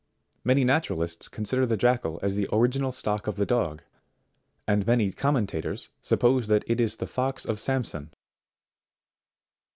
[0.43, 3.83] Many naturalists consider the Jackal as the original stock of the dog;
[4.67, 8.11] and many commentators suppose that it is the fox of Sampson.